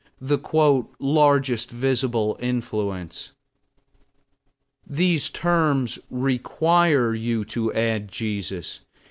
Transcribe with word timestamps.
The 0.19 0.39
"largest 0.97 1.69
visible 1.69 2.35
influence." 2.39 3.33
These 4.87 5.29
terms 5.29 5.99
require 6.09 7.13
you 7.13 7.45
to 7.45 7.71
add 7.75 8.07
Jesus. 8.07 8.79